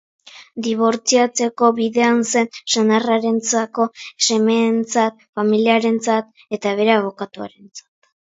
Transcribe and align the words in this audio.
Dibortziatzeko 0.67 1.67
bidean 1.79 2.23
zen 2.33 2.49
senarrarentzako, 2.75 3.85
semeentzat, 4.29 5.21
familiarentzat 5.41 6.51
eta 6.59 6.75
bere 6.83 6.97
abokatuarentzat. 6.97 7.95